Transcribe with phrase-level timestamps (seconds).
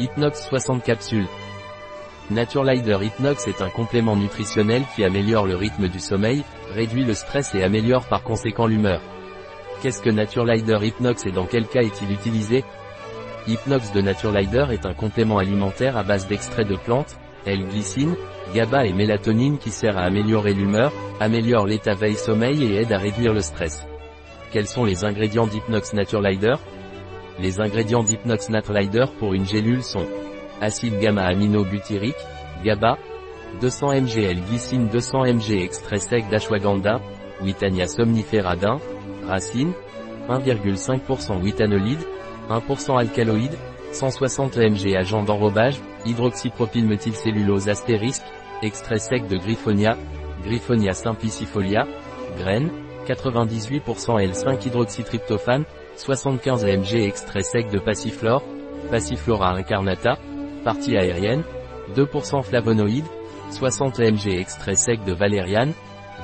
[0.00, 1.28] Hypnox 60 capsules.
[2.28, 7.54] Naturelider Hypnox est un complément nutritionnel qui améliore le rythme du sommeil, réduit le stress
[7.54, 9.00] et améliore par conséquent l'humeur.
[9.80, 12.64] Qu'est-ce que Naturelider Hypnox et dans quel cas est-il utilisé?
[13.46, 17.16] Hypnox de Naturelider est un complément alimentaire à base d'extraits de plantes,
[17.46, 18.16] L-glycine,
[18.52, 23.32] GABA et mélatonine qui sert à améliorer l'humeur, améliore l'état veille-sommeil et aide à réduire
[23.32, 23.86] le stress.
[24.50, 26.54] Quels sont les ingrédients d'Hypnox Naturelider?
[27.38, 30.06] Les ingrédients d'Hypnox Naturelider pour une gélule sont
[30.60, 32.14] acide gamma-aminobutyrique,
[32.64, 32.96] GABA,
[33.60, 37.00] 200 mg L-glycine 200 mg extrait sec d'ashwagandha,
[37.42, 38.78] Witania somnifera d'un,
[39.26, 39.72] racine,
[40.28, 42.04] 1,5% withanolide,
[42.50, 43.56] 1% alcaloïde,
[43.92, 48.24] 160 mg agent d'enrobage, hydroxypropylmethylcellulose astérisque,
[48.62, 49.96] extrait sec de Griffonia,
[50.44, 51.86] Griffonia simplicifolia,
[52.38, 52.70] graines,
[53.06, 53.80] 98%
[54.18, 55.64] L5 hydroxytryptophane,
[55.96, 58.42] 75 mg extrait sec de passiflore,
[58.90, 60.18] Passiflora incarnata,
[60.64, 61.42] partie aérienne,
[61.96, 63.06] 2% flavonoïdes,
[63.50, 65.72] 60 mg extrait sec de valériane,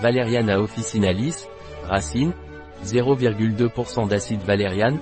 [0.01, 1.47] Valeriana officinalis,
[1.89, 2.33] racine,
[2.85, 4.99] 0,2% d'acide valériane,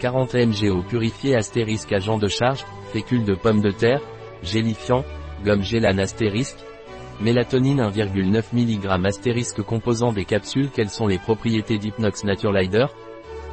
[0.00, 4.00] 40 mg eau purifiée astérisque agent de charge, fécule de pomme de terre,
[4.42, 5.04] gélifiant,
[5.44, 6.58] gomme gélane astérisque,
[7.20, 12.86] mélatonine 1,9 mg astérisque composant des capsules Quelles sont les propriétés d'Hypnox Naturelider?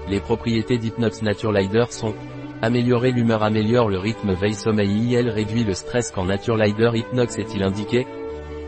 [0.07, 2.13] Les propriétés d'Hypnox Naturelider sont
[2.63, 8.05] Améliorer l'humeur améliore le rythme veille-sommeil IL réduit le stress quand Naturelider Hypnox est-il indiqué?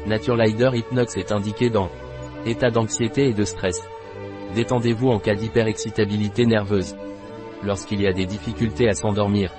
[0.07, 1.91] Naturelider Hypnox est indiqué dans
[2.47, 3.81] État d'anxiété et de stress.
[4.55, 6.95] Détendez-vous en cas d'hyperexcitabilité nerveuse.
[7.63, 9.51] Lorsqu'il y a des difficultés à s'endormir.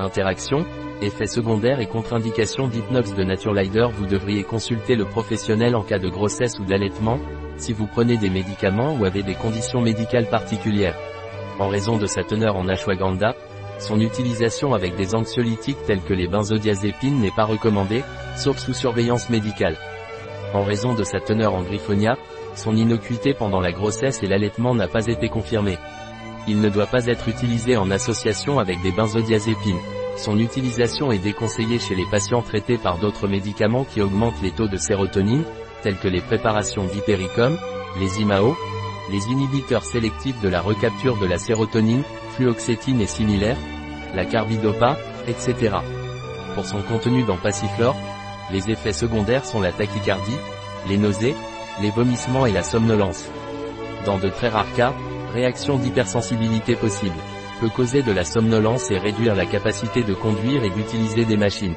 [0.00, 0.64] Interaction,
[1.02, 6.08] effets secondaires et contre-indications d'Hypnox de Naturelider Vous devriez consulter le professionnel en cas de
[6.08, 7.18] grossesse ou d'allaitement,
[7.58, 10.98] si vous prenez des médicaments ou avez des conditions médicales particulières.
[11.58, 13.34] En raison de sa teneur en ashwagandha,
[13.78, 18.02] son utilisation avec des anxiolytiques tels que les benzodiazépines n'est pas recommandée,
[18.36, 19.76] sauf sous surveillance médicale.
[20.54, 22.16] En raison de sa teneur en griffonia,
[22.54, 25.78] son innocuité pendant la grossesse et l'allaitement n'a pas été confirmée.
[26.48, 29.78] Il ne doit pas être utilisé en association avec des benzodiazépines.
[30.16, 34.68] Son utilisation est déconseillée chez les patients traités par d'autres médicaments qui augmentent les taux
[34.68, 35.44] de sérotonine,
[35.82, 37.56] tels que les préparations d'hypericum,
[37.98, 38.56] les IMAO,
[39.10, 42.02] les inhibiteurs sélectifs de la recapture de la sérotonine,
[42.36, 43.56] fluoxétine et similaires,
[44.14, 45.76] la carbidopa, etc.
[46.54, 47.96] Pour son contenu dans Passiflore,
[48.52, 50.38] les effets secondaires sont la tachycardie,
[50.88, 51.34] les nausées,
[51.80, 53.24] les vomissements et la somnolence.
[54.06, 54.94] Dans de très rares cas,
[55.32, 57.16] réaction d'hypersensibilité possible,
[57.60, 61.74] peut causer de la somnolence et réduire la capacité de conduire et d'utiliser des machines.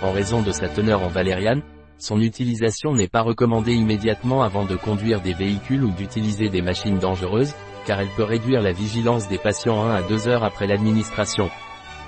[0.00, 1.62] En raison de sa teneur en valériane,
[1.98, 6.98] son utilisation n'est pas recommandée immédiatement avant de conduire des véhicules ou d'utiliser des machines
[6.98, 7.54] dangereuses,
[7.84, 11.50] car elle peut réduire la vigilance des patients 1 à 2 heures après l'administration.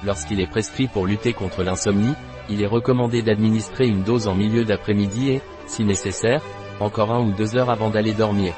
[0.05, 2.15] Lorsqu'il est prescrit pour lutter contre l'insomnie,
[2.49, 6.43] il est recommandé d'administrer une dose en milieu d'après-midi et, si nécessaire,
[6.78, 8.55] encore 1 ou 2 heures avant d'aller dormir.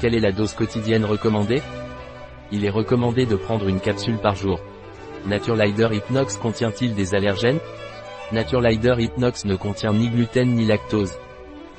[0.00, 1.60] Quelle est la dose quotidienne recommandée?
[2.52, 4.60] Il est recommandé de prendre une capsule par jour.
[5.26, 7.58] Naturelider Hypnox contient-il des allergènes?
[8.30, 11.18] Naturelider Hypnox ne contient ni gluten ni lactose.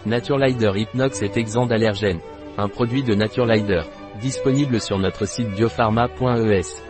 [0.06, 2.19] Naturelider Hypnox est exempt d'allergènes.
[2.58, 3.84] Un produit de Naturelider.
[4.22, 6.89] Disponible sur notre site biopharma.es.